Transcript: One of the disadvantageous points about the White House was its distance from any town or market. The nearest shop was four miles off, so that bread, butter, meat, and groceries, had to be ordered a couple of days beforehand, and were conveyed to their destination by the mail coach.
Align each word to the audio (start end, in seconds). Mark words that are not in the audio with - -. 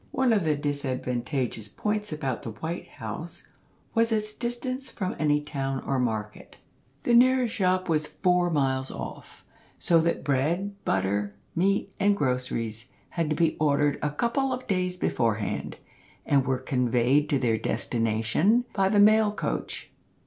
One 0.09 0.33
of 0.33 0.45
the 0.45 0.55
disadvantageous 0.55 1.67
points 1.67 2.11
about 2.11 2.41
the 2.41 2.49
White 2.49 2.87
House 2.87 3.45
was 3.93 4.11
its 4.11 4.31
distance 4.33 4.89
from 4.89 5.15
any 5.19 5.41
town 5.41 5.83
or 5.83 5.99
market. 5.99 6.57
The 7.03 7.13
nearest 7.13 7.53
shop 7.53 7.87
was 7.87 8.07
four 8.07 8.49
miles 8.49 8.89
off, 8.89 9.45
so 9.77 9.99
that 9.99 10.23
bread, 10.23 10.73
butter, 10.85 11.35
meat, 11.55 11.93
and 11.99 12.17
groceries, 12.17 12.85
had 13.09 13.29
to 13.29 13.35
be 13.35 13.55
ordered 13.59 13.99
a 14.01 14.09
couple 14.09 14.51
of 14.51 14.65
days 14.65 14.97
beforehand, 14.97 15.77
and 16.25 16.47
were 16.47 16.57
conveyed 16.57 17.29
to 17.29 17.37
their 17.37 17.59
destination 17.59 18.65
by 18.73 18.89
the 18.89 18.99
mail 18.99 19.31
coach. 19.31 19.91